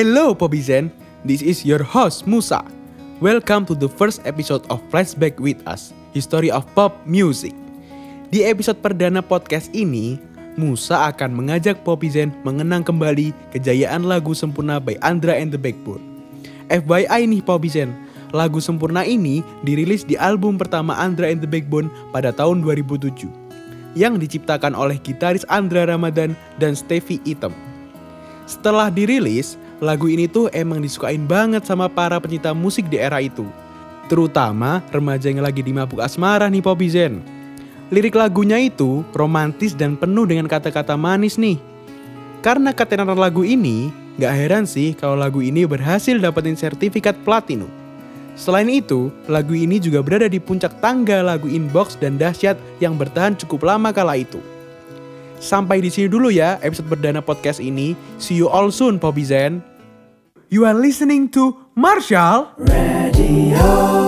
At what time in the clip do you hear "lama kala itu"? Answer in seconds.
53.66-54.40